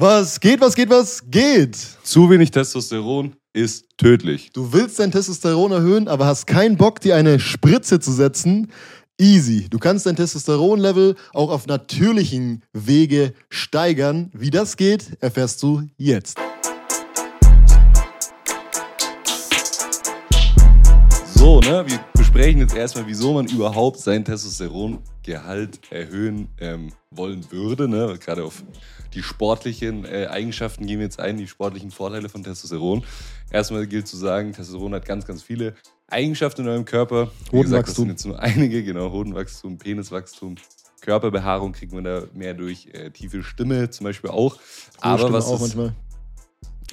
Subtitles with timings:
[0.00, 1.76] Was geht, was geht, was geht?
[1.76, 4.50] Zu wenig Testosteron ist tödlich.
[4.50, 8.72] Du willst dein Testosteron erhöhen, aber hast keinen Bock, dir eine Spritze zu setzen.
[9.20, 9.68] Easy.
[9.68, 14.30] Du kannst dein Testosteronlevel auch auf natürlichen Wege steigern.
[14.32, 16.38] Wie das geht, erfährst du jetzt.
[21.34, 21.84] So, ne?
[21.86, 27.88] Wir besprechen jetzt erstmal, wieso man überhaupt sein Testosterongehalt erhöhen ähm, wollen würde.
[27.88, 28.16] Ne?
[28.20, 28.62] Gerade auf
[29.14, 33.02] die sportlichen äh, Eigenschaften gehen wir jetzt ein, die sportlichen Vorteile von Testosteron.
[33.50, 35.74] Erstmal gilt zu sagen, Testosteron hat ganz, ganz viele
[36.08, 37.32] Eigenschaften in eurem Körper.
[37.50, 40.54] Wie gesagt, das sind jetzt nur einige, genau, Hodenwachstum, Peniswachstum,
[41.00, 44.56] Körperbehaarung kriegt man da mehr durch, äh, tiefe Stimme zum Beispiel auch.
[45.00, 45.94] Aber was, auch manchmal.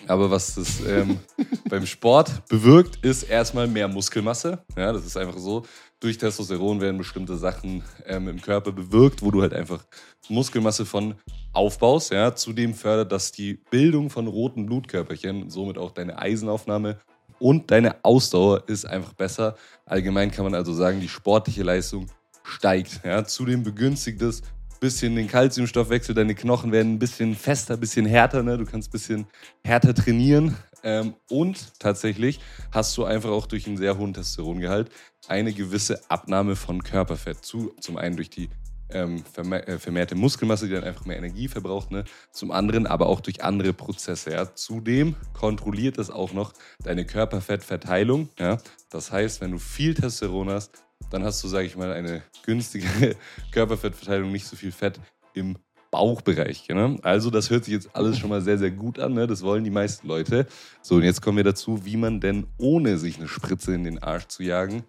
[0.08, 1.20] Aber was das ähm,
[1.70, 4.64] beim Sport bewirkt, ist erstmal mehr Muskelmasse.
[4.76, 5.64] Ja, das ist einfach so.
[6.00, 9.84] Durch Testosteron werden bestimmte Sachen ähm, im Körper bewirkt, wo du halt einfach
[10.30, 11.16] Muskelmasse von
[11.54, 12.12] aufbaust.
[12.12, 12.36] Ja.
[12.36, 16.98] Zudem fördert das die Bildung von roten Blutkörperchen somit auch deine Eisenaufnahme
[17.40, 19.56] und deine Ausdauer ist einfach besser.
[19.86, 22.08] Allgemein kann man also sagen, die sportliche Leistung
[22.44, 23.02] steigt.
[23.04, 23.26] Ja.
[23.26, 24.42] Zudem begünstigt es
[24.80, 28.58] bisschen den Kalziumstoffwechsel, deine Knochen werden ein bisschen fester, ein bisschen härter, ne?
[28.58, 29.28] du kannst ein bisschen
[29.64, 30.56] härter trainieren.
[30.84, 32.40] Ähm, und tatsächlich
[32.72, 34.90] hast du einfach auch durch einen sehr hohen Testosterongehalt
[35.28, 37.44] eine gewisse Abnahme von Körperfett.
[37.44, 38.50] Zu, zum einen durch die
[38.90, 41.92] ähm, äh, vermehrte Muskelmasse, die dann einfach mehr Energie verbraucht.
[41.92, 42.06] Ne?
[42.32, 44.32] Zum anderen aber auch durch andere Prozesse.
[44.32, 44.56] Ja?
[44.56, 48.30] Zudem kontrolliert es auch noch deine Körperfettverteilung.
[48.40, 48.60] Ja?
[48.90, 50.72] Das heißt, wenn du viel Testosteron hast,
[51.10, 53.16] dann hast du, sage ich mal, eine günstige
[53.52, 55.00] Körperfettverteilung, nicht so viel Fett
[55.34, 55.58] im
[55.92, 56.68] Bauchbereich.
[56.70, 56.98] Ne?
[57.02, 59.14] Also das hört sich jetzt alles schon mal sehr, sehr gut an.
[59.14, 59.28] Ne?
[59.28, 60.46] Das wollen die meisten Leute.
[60.82, 64.04] So, und jetzt kommen wir dazu, wie man denn ohne sich eine Spritze in den
[64.04, 64.84] Arsch zu jagen,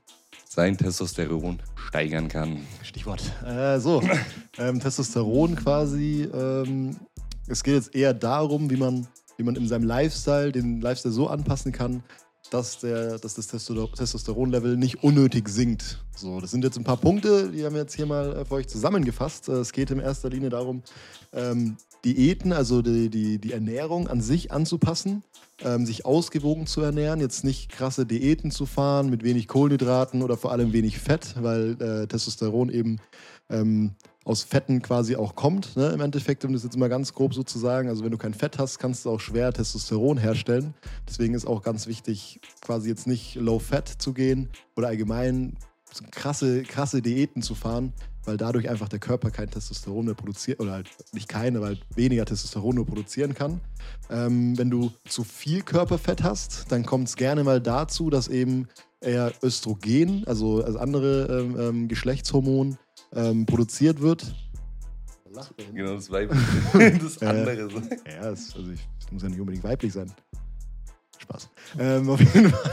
[0.44, 2.60] sein Testosteron steigern kann.
[2.82, 3.22] Stichwort.
[3.46, 4.02] Äh, so,
[4.58, 6.28] ähm, Testosteron quasi.
[6.32, 6.96] Ähm,
[7.46, 11.28] es geht jetzt eher darum, wie man, wie man in seinem Lifestyle den Lifestyle so
[11.28, 12.02] anpassen kann,
[12.50, 15.98] dass, der, dass das Testo- Testosteronlevel nicht unnötig sinkt.
[16.16, 18.54] So, das sind jetzt ein paar Punkte, die haben wir jetzt hier mal äh, für
[18.54, 19.48] euch zusammengefasst.
[19.48, 20.82] Äh, Es geht in erster Linie darum,
[21.32, 21.76] ähm,
[22.08, 25.22] Diäten, also die, die, die Ernährung an sich anzupassen,
[25.62, 30.38] ähm, sich ausgewogen zu ernähren, jetzt nicht krasse Diäten zu fahren mit wenig Kohlenhydraten oder
[30.38, 32.98] vor allem wenig Fett, weil äh, Testosteron eben
[33.50, 33.90] ähm,
[34.24, 37.42] aus Fetten quasi auch kommt, ne, im Endeffekt, um das jetzt mal ganz grob so
[37.42, 37.90] zu sagen.
[37.90, 40.72] Also wenn du kein Fett hast, kannst du auch schwer Testosteron herstellen.
[41.06, 45.58] Deswegen ist auch ganz wichtig, quasi jetzt nicht low fat zu gehen oder allgemein
[46.10, 47.92] krasse, krasse Diäten zu fahren,
[48.28, 52.26] weil dadurch einfach der Körper kein Testosteron mehr produziert, oder halt nicht keine, weil weniger
[52.26, 53.60] Testosteron nur produzieren kann.
[54.10, 58.68] Ähm, wenn du zu viel Körperfett hast, dann kommt es gerne mal dazu, dass eben
[59.00, 62.76] eher Östrogen, also als andere ähm, ähm, Geschlechtshormon,
[63.14, 64.34] ähm, produziert wird.
[65.72, 66.98] Genau, das weibliche.
[67.02, 67.70] das andere.
[67.70, 67.78] so.
[68.06, 70.12] Ja, es, also ich, es muss ja nicht unbedingt weiblich sein.
[71.18, 71.48] Spaß.
[71.78, 72.70] Ähm, auf, jeden Fall,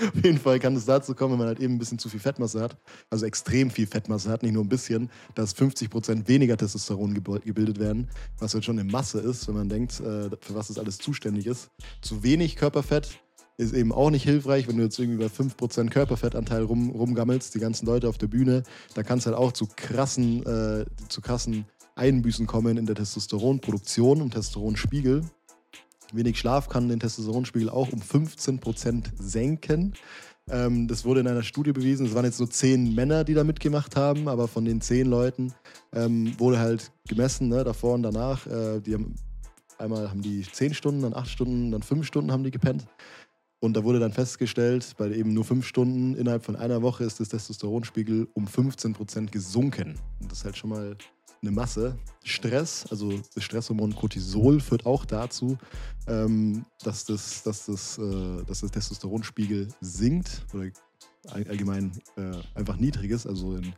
[0.00, 2.20] auf jeden Fall kann es dazu kommen, wenn man halt eben ein bisschen zu viel
[2.20, 2.76] Fettmasse hat,
[3.10, 7.78] also extrem viel Fettmasse hat, nicht nur ein bisschen, dass 50% weniger Testosteron geb- gebildet
[7.78, 10.98] werden, was halt schon eine Masse ist, wenn man denkt, äh, für was das alles
[10.98, 11.68] zuständig ist.
[12.02, 13.20] Zu wenig Körperfett
[13.56, 17.60] ist eben auch nicht hilfreich, wenn du jetzt irgendwie bei 5% Körperfettanteil rum, rumgammelst, die
[17.60, 21.64] ganzen Leute auf der Bühne, da kann es halt auch zu krassen, äh, zu krassen
[21.94, 25.22] Einbüßen kommen in der Testosteronproduktion und Testosteronspiegel.
[26.16, 29.94] Wenig Schlaf kann den Testosteronspiegel auch um 15% senken.
[30.48, 32.06] Ähm, das wurde in einer Studie bewiesen.
[32.06, 35.52] Es waren jetzt nur zehn Männer, die da mitgemacht haben, aber von den zehn Leuten
[35.92, 38.46] ähm, wurde halt gemessen, ne, davor und danach.
[38.46, 39.14] Äh, die haben,
[39.78, 42.86] einmal haben die zehn Stunden, dann acht Stunden, dann fünf Stunden haben die gepennt.
[43.60, 47.20] Und da wurde dann festgestellt, bei eben nur fünf Stunden innerhalb von einer Woche ist
[47.20, 49.94] das Testosteronspiegel um 15% gesunken.
[50.20, 50.96] Und das ist halt schon mal
[51.46, 51.96] eine Masse.
[52.22, 55.58] Stress, also das Stresshormon Cortisol, führt auch dazu,
[56.06, 60.70] ähm, dass, das, dass, das, äh, dass das Testosteronspiegel sinkt oder
[61.28, 63.26] all- allgemein äh, einfach niedrig ist.
[63.26, 63.74] Also in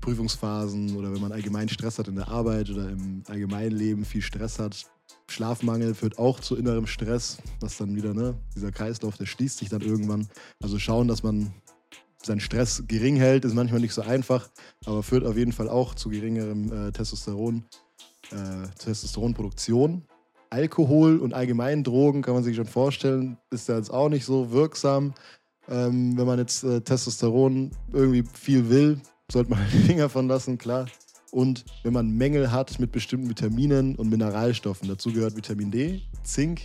[0.00, 4.58] Prüfungsphasen oder wenn man allgemein Stress hat in der Arbeit oder im Allgemeinleben viel Stress
[4.58, 4.86] hat.
[5.26, 9.68] Schlafmangel führt auch zu innerem Stress, was dann wieder, ne, dieser Kreislauf, der schließt sich
[9.68, 10.28] dann irgendwann.
[10.62, 11.52] Also schauen, dass man
[12.22, 14.48] seinen Stress gering hält, ist manchmal nicht so einfach,
[14.84, 17.64] aber führt auf jeden Fall auch zu geringerem äh, Testosteron,
[18.30, 20.04] äh, Testosteronproduktion.
[20.50, 24.50] Alkohol und allgemein Drogen kann man sich schon vorstellen, ist ja jetzt auch nicht so
[24.50, 25.14] wirksam.
[25.68, 29.00] Ähm, wenn man jetzt äh, Testosteron irgendwie viel will,
[29.30, 30.86] sollte man die Finger von lassen, klar.
[31.30, 36.62] Und wenn man Mängel hat mit bestimmten Vitaminen und Mineralstoffen, dazu gehört Vitamin D, Zink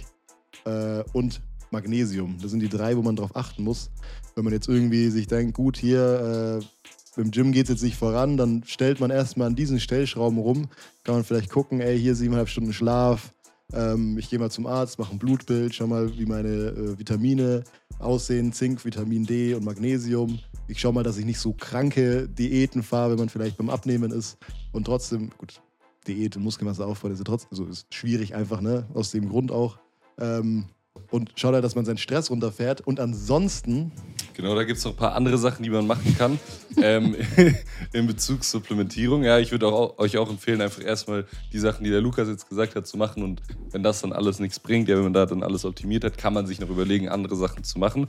[0.65, 1.41] äh, und
[1.75, 2.37] Magnesium.
[2.41, 3.89] Das sind die drei, wo man drauf achten muss.
[4.35, 7.97] Wenn man jetzt irgendwie sich denkt, gut, hier äh, im Gym geht es jetzt nicht
[7.97, 10.67] voran, dann stellt man erstmal an diesen Stellschrauben rum.
[11.03, 13.31] Kann man vielleicht gucken, ey, hier siebeneinhalb Stunden Schlaf,
[13.73, 17.63] Ähm, ich gehe mal zum Arzt, mache ein Blutbild, schau mal, wie meine äh, Vitamine
[17.99, 20.39] aussehen, Zink, Vitamin D und Magnesium.
[20.67, 24.11] Ich schaue mal, dass ich nicht so kranke Diäten fahre, wenn man vielleicht beim Abnehmen
[24.11, 24.37] ist.
[24.71, 25.61] Und trotzdem, gut,
[26.07, 28.85] Diät und Muskelmasse aufbauen ist ja trotzdem, also ist schwierig einfach, ne?
[28.93, 29.79] Aus dem Grund auch.
[30.19, 30.65] Ähm,
[31.11, 32.81] und schau da, dass man seinen Stress runterfährt.
[32.81, 33.91] Und ansonsten.
[34.33, 36.39] Genau, da gibt es noch ein paar andere Sachen, die man machen kann
[36.81, 37.15] ähm,
[37.93, 39.23] in Bezug zur Supplementierung.
[39.23, 42.49] Ja, ich würde auch, euch auch empfehlen, einfach erstmal die Sachen, die der Lukas jetzt
[42.49, 43.23] gesagt hat, zu machen.
[43.23, 43.41] Und
[43.71, 46.33] wenn das dann alles nichts bringt, ja, wenn man da dann alles optimiert hat, kann
[46.33, 48.07] man sich noch überlegen, andere Sachen zu machen.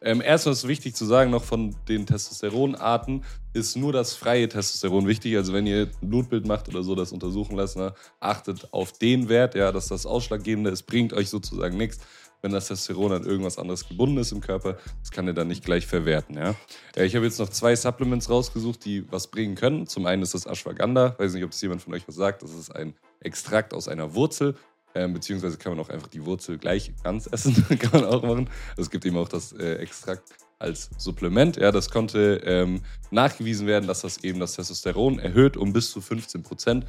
[0.00, 5.06] Ähm, erstmal ist wichtig zu sagen, noch von den Testosteronarten ist nur das freie Testosteron
[5.06, 5.36] wichtig.
[5.36, 9.28] Also wenn ihr ein Blutbild macht oder so, das untersuchen lassen, ne, achtet auf den
[9.28, 11.98] Wert, ja, dass das Ausschlaggebende ist, bringt euch sozusagen nichts
[12.42, 14.78] wenn das Testosteron an irgendwas anderes gebunden ist im Körper.
[15.00, 16.36] Das kann er dann nicht gleich verwerten.
[16.36, 16.54] Ja?
[16.96, 19.86] Ich habe jetzt noch zwei Supplements rausgesucht, die was bringen können.
[19.86, 21.14] Zum einen ist das Ashwagandha.
[21.14, 22.42] Ich weiß nicht, ob es jemand von euch was sagt.
[22.42, 24.54] Das ist ein Extrakt aus einer Wurzel.
[24.94, 27.54] Ähm, beziehungsweise kann man auch einfach die Wurzel gleich ganz essen.
[27.78, 28.48] kann man auch machen.
[28.70, 30.24] Also es gibt eben auch das äh, Extrakt
[30.58, 31.56] als Supplement.
[31.56, 36.00] Ja, das konnte ähm, nachgewiesen werden, dass das eben das Testosteron erhöht um bis zu
[36.00, 36.86] 15 Prozent.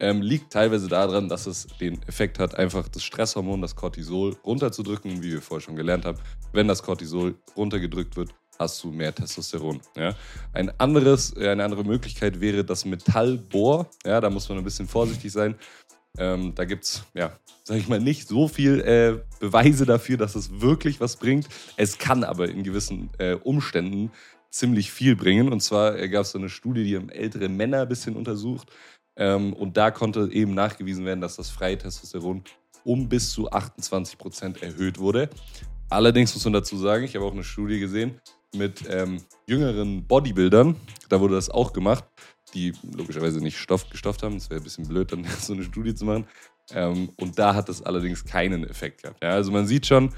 [0.00, 5.22] Ähm, liegt teilweise daran, dass es den Effekt hat, einfach das Stresshormon, das Cortisol, runterzudrücken,
[5.24, 6.18] wie wir vorher schon gelernt haben.
[6.52, 9.80] Wenn das Cortisol runtergedrückt wird, hast du mehr Testosteron.
[9.96, 10.14] Ja.
[10.52, 13.88] Ein anderes, äh, eine andere Möglichkeit wäre das Metallbohr.
[14.04, 15.56] Ja, da muss man ein bisschen vorsichtig sein.
[16.16, 17.32] Ähm, da gibt es, ja,
[17.64, 21.48] sage ich mal, nicht so viel äh, Beweise dafür, dass es wirklich was bringt.
[21.76, 24.10] Es kann aber in gewissen äh, Umständen
[24.50, 25.52] ziemlich viel bringen.
[25.52, 28.70] Und zwar äh, gab es so eine Studie, die ältere Männer ein bisschen untersucht.
[29.16, 32.44] Ähm, und da konnte eben nachgewiesen werden, dass das freie Testosteron
[32.84, 35.28] um bis zu 28 Prozent erhöht wurde.
[35.90, 38.20] Allerdings muss man dazu sagen, ich habe auch eine Studie gesehen
[38.54, 40.76] mit ähm, jüngeren Bodybuildern.
[41.08, 42.04] Da wurde das auch gemacht,
[42.50, 44.36] die logischerweise nicht Stoff gestofft haben.
[44.36, 46.26] Es wäre ein bisschen blöd, dann so eine Studie zu machen.
[46.72, 49.22] Ähm, und da hat das allerdings keinen Effekt gehabt.
[49.22, 50.12] Ja, also man sieht schon,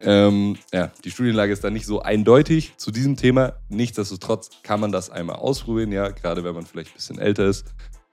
[0.00, 3.54] ähm, ja, die Studienlage ist da nicht so eindeutig zu diesem Thema.
[3.68, 7.64] Nichtsdestotrotz kann man das einmal ausprobieren, ja, gerade wenn man vielleicht ein bisschen älter ist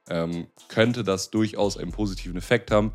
[0.10, 2.92] ähm, könnte das durchaus einen positiven Effekt haben.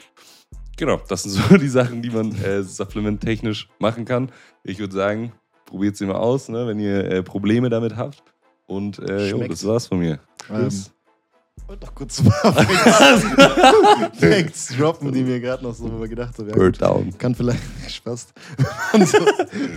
[0.76, 4.30] Genau, das sind so die Sachen, die man äh, supplementtechnisch machen kann.
[4.62, 5.32] Ich würde sagen,
[5.66, 8.22] probiert sie mal aus, ne, wenn ihr äh, Probleme damit habt.
[8.66, 10.18] Und äh, jo, das war's von mir.
[10.50, 10.70] Ähm,
[11.66, 12.20] wollte noch kurz
[14.14, 16.50] Facts droppen, die mir gerade noch so gedacht habe.
[16.50, 17.16] Ja, Bird down.
[17.16, 18.28] Kann vielleicht Spaß.
[18.92, 19.18] Wenn man, so,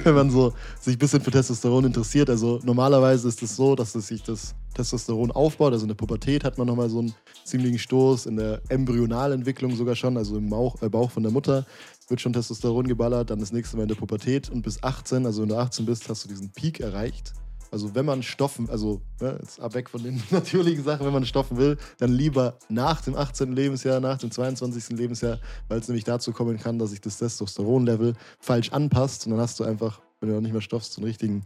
[0.03, 2.29] wenn man so sich ein bisschen für Testosteron interessiert.
[2.29, 5.71] Also normalerweise ist es so, dass es sich das Testosteron aufbaut.
[5.71, 7.13] Also in der Pubertät hat man nochmal so einen
[7.45, 8.25] ziemlichen Stoß.
[8.25, 11.65] In der Embryonalentwicklung sogar schon, also im Bauch, äh, Bauch von der Mutter
[12.09, 13.29] wird schon Testosteron geballert.
[13.29, 14.49] Dann das nächste Mal in der Pubertät.
[14.49, 17.33] Und bis 18, also wenn du 18 bist, hast du diesen Peak erreicht.
[17.71, 21.25] Also wenn man stoffen, also ne, jetzt ab weg von den natürlichen Sachen, wenn man
[21.25, 23.51] stoffen will, dann lieber nach dem 18.
[23.53, 24.97] Lebensjahr, nach dem 22.
[24.97, 29.41] Lebensjahr, weil es nämlich dazu kommen kann, dass sich das Testosteronlevel falsch anpasst und dann
[29.41, 31.43] hast du einfach, wenn du noch nicht mehr stoffst, so einen richtigen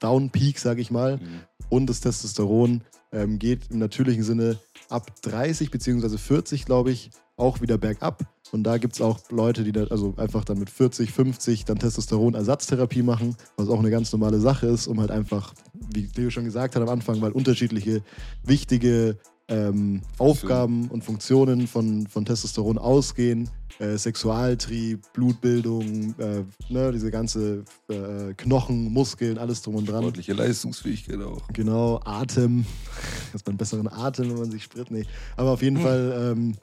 [0.00, 1.16] Down-Peak, sage ich mal.
[1.16, 1.40] Mhm.
[1.68, 2.82] Und das Testosteron
[3.12, 4.58] ähm, geht im natürlichen Sinne
[4.88, 6.16] ab 30 bzw.
[6.16, 8.24] 40, glaube ich, auch wieder bergab.
[8.52, 11.78] Und da gibt es auch Leute, die da, also einfach dann mit 40, 50 dann
[11.78, 16.44] Testosteron-Ersatztherapie machen, was auch eine ganz normale Sache ist, um halt einfach, wie Leo schon
[16.44, 18.02] gesagt hat am Anfang, weil unterschiedliche
[18.44, 23.48] wichtige ähm, Aufgaben und Funktionen von, von Testosteron ausgehen.
[23.78, 30.02] Äh, Sexualtrieb, Blutbildung, äh, ne, diese ganze äh, Knochen, Muskeln, alles drum und dran.
[30.02, 31.46] Sportliche Leistungsfähigkeit auch.
[31.52, 32.64] Genau, Atem.
[33.32, 34.90] Dass man einen besseren Atem, wenn man sich spritzt.
[34.90, 35.04] Nee.
[35.36, 36.54] Aber auf jeden Fall ähm,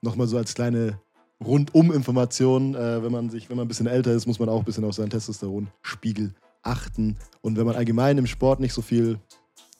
[0.00, 0.98] nochmal so als kleine
[1.44, 4.64] Rundum-Information, äh, wenn man sich, wenn man ein bisschen älter ist, muss man auch ein
[4.64, 6.32] bisschen auf seinen Testosteronspiegel
[6.62, 7.16] achten.
[7.42, 9.18] Und wenn man allgemein im Sport nicht so viel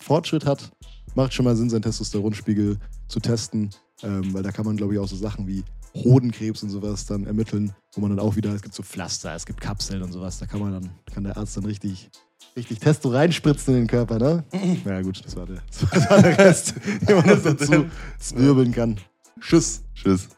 [0.03, 0.71] Fortschritt hat,
[1.15, 2.79] macht schon mal Sinn, seinen Testosteronspiegel
[3.09, 3.71] zu testen,
[4.03, 7.27] ähm, weil da kann man, glaube ich, auch so Sachen wie Hodenkrebs und sowas dann
[7.27, 10.39] ermitteln, wo man dann auch wieder, es gibt so Pflaster, es gibt Kapseln und sowas,
[10.39, 12.11] da kann man dann, kann der Arzt dann richtig,
[12.57, 14.45] richtig Testo reinspritzen in den Körper, ne?
[14.85, 16.75] Na ja, gut, das war der, das war der Rest,
[17.09, 17.87] den man das dazu
[18.19, 18.99] zwirbeln kann.
[19.41, 19.83] Tschüss.
[19.95, 20.29] Tschüss.